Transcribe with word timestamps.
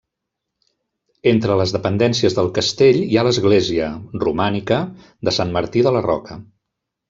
Entre 1.31 1.57
les 1.61 1.73
dependències 1.75 2.37
del 2.39 2.49
castell 2.57 3.03
hi 3.03 3.19
ha 3.23 3.27
l'església, 3.29 3.93
romànica, 4.27 4.83
de 5.29 5.39
Sant 5.41 5.57
Martí 5.61 5.89
de 5.91 5.97
la 5.99 6.07
Roca. 6.11 6.45